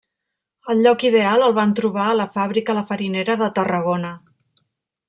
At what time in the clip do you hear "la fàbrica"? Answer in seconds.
2.23-2.77